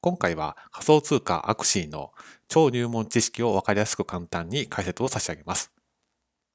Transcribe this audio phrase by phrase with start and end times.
[0.00, 2.12] 今回は仮想通貨アクシーの
[2.46, 5.72] 超入門知識をわかりやすく簡単に解説を差し上げます。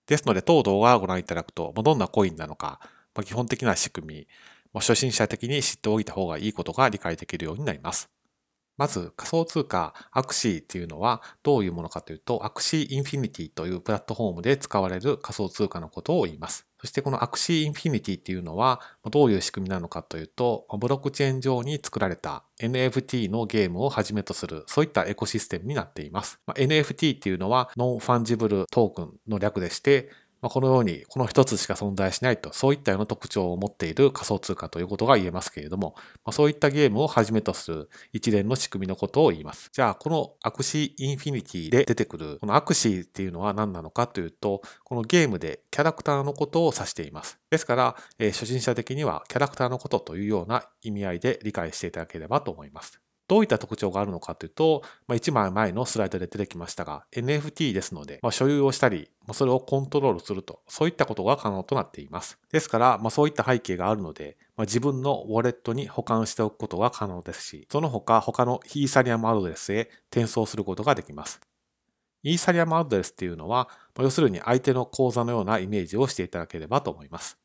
[0.07, 2.79] ですので、当動画をご覧いただくと、どんなコインなのか、
[3.25, 4.27] 基本的な仕組
[4.73, 8.09] み、初心者的に知っておいた方がいいことが理解できるようになります。
[8.77, 16.67] まず仮想通貨アクシーっていうのはどういうものかというと、アクシーインフィニティというプラットフォームで使われる仮想通貨のことを言います。
[16.79, 26.41] そしてこのアクシーインフィニティっていうのはどういう仕組みなのかというと、ブロックチェーン上に作られた NFT のゲームをはじめとする、そういったエコシステムになっています。
[26.45, 30.09] まあ NFT っていうのはノンファンジブルトークンの略でして、
[30.43, 39.69] まあ、このように、この一つしか存在しないと、そういったような特徴を持っている仮想通貨ということが言えますけれども、まあ、そういったゲームをはじめとする一連の仕組みのことを言います。
[39.71, 47.39] じゃあ、このアクシーインフィニティで出てくる、このアクシーっていうのは何なのかというと、このゲームでキャラクターのことを指しています。
[47.49, 53.02] ですから、えー、初心者的にはキャラクターのことというような意味合いで理解していただければと思います。
[53.27, 62.37] どういった特徴があるのかというと、まあ、1枚前のスライドで出てきましたが、NFT ですので、まあ、所有をしたり、まあそれをコントロールすると、そういったことが可能となっています。
[62.51, 71.39] ですから、まあ、そういった背景があるので、まあ、自分のウォレットに保管しておくことが可能ですし、その他他のイーサリアムアドレスへ転送することができます。
[72.23, 77.37] イーサリアムアドレスっていうのは、まあ要するに相手の口座のようなイメージをしていただければと思います。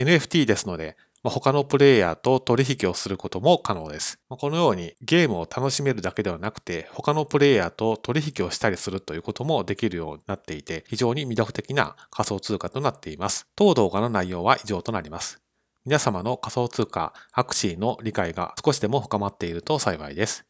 [0.00, 4.18] NFT ですので、他のプレイヤーと取引をすることも可能です。
[4.28, 13.46] このようにゲームを楽しめるだけではなくて、他のプレイヤーと取引をしたりするということもできるようになっていて、非常に魅力的な仮想通貨となっています。
[13.54, 15.42] 当動画の内容は以上となります。
[15.84, 20.49] 皆様の仮想通貨、アクシーの理解が少しでも深まっていると幸いです。